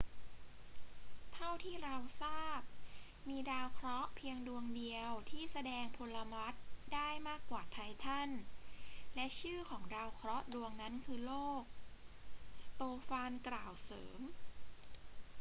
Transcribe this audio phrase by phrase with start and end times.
[1.33, 2.59] เท่าที่เราทราบ
[3.29, 6.53] มีดาวเคราะห์เพียงดวงเดียวที่แสดงพลวัต
[6.93, 8.29] ได้มากกว่าไททัน
[9.15, 11.63] และชื่อของดาวเคราะห์ดวงนั้นคือโลก
[12.61, 14.19] สโตฟานกล่าวเสริม